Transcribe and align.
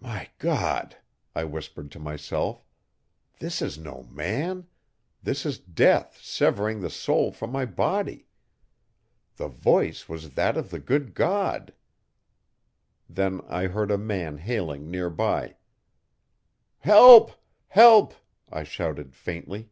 'My 0.00 0.28
God!' 0.40 0.96
I 1.32 1.44
whispered 1.44 1.92
to 1.92 2.00
myself, 2.00 2.64
'this 3.38 3.62
is 3.62 3.78
no 3.78 4.02
man 4.10 4.66
this 5.22 5.46
is 5.46 5.60
Death 5.60 6.18
severing 6.20 6.80
the 6.80 6.90
soul 6.90 7.30
from 7.30 7.52
the 7.52 7.64
body. 7.68 8.26
The 9.36 9.46
voice 9.46 10.08
was 10.08 10.30
that 10.34 10.56
of 10.56 10.70
the 10.70 10.80
good 10.80 11.14
God.' 11.14 11.72
Then 13.08 13.42
I 13.46 13.68
heard 13.68 13.92
a 13.92 13.96
man 13.96 14.38
hailing 14.38 14.90
near 14.90 15.08
by. 15.08 15.54
'Help, 16.80 17.30
Help!' 17.68 18.14
I 18.50 18.64
shouted 18.64 19.14
faintly. 19.14 19.70